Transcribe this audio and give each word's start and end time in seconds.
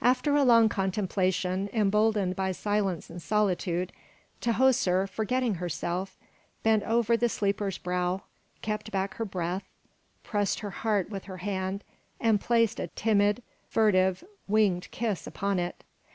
After 0.00 0.34
a 0.34 0.42
long 0.42 0.70
contemplation, 0.70 1.68
emboldened 1.70 2.34
by 2.34 2.52
silence 2.52 3.10
and 3.10 3.20
solitude, 3.20 3.92
Tahoser, 4.40 5.06
forgetting 5.06 5.56
herself, 5.56 6.16
bent 6.62 6.82
over 6.84 7.14
the 7.14 7.28
sleeper's 7.28 7.76
brow, 7.76 8.22
kept 8.62 8.90
back 8.90 9.16
her 9.16 9.26
breath, 9.26 9.68
pressed 10.24 10.60
her 10.60 10.70
heart 10.70 11.10
with 11.10 11.24
her 11.24 11.36
hand, 11.44 11.84
and 12.18 12.40
placed 12.40 12.80
a 12.80 12.86
timid, 12.86 13.42
furtive, 13.68 14.24
winged 14.48 14.90
kiss 14.92 15.26
upon 15.26 15.58
it. 15.58 15.84